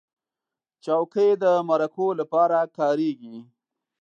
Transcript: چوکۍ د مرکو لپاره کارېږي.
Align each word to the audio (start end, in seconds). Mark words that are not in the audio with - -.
چوکۍ 0.83 1.29
د 1.43 1.45
مرکو 1.69 2.07
لپاره 2.19 2.57
کارېږي. 2.77 3.37